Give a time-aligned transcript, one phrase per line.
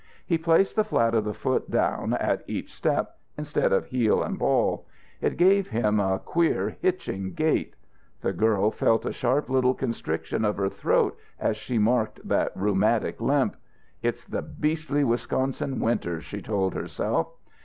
[0.25, 4.39] He placed the flat of the foot down at each step, instead of heel and
[4.39, 4.87] ball.
[5.21, 7.75] It gave him a queer, hitching gait.
[8.21, 13.21] The girl felt a sharp little constriction of her throat as she marked that rheumatic
[13.21, 13.55] limp.
[14.01, 17.27] "It's the beastly Wisconsin winters," she told herself.